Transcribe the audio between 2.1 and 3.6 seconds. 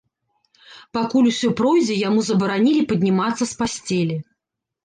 забаранілі паднімацца з